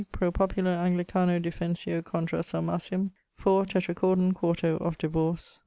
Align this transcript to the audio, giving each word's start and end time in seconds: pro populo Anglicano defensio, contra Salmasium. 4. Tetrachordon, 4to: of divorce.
pro 0.11 0.31
populo 0.31 0.71
Anglicano 0.71 1.39
defensio, 1.39 2.01
contra 2.03 2.39
Salmasium. 2.41 3.11
4. 3.37 3.65
Tetrachordon, 3.65 4.33
4to: 4.33 4.81
of 4.81 4.97
divorce. 4.97 5.59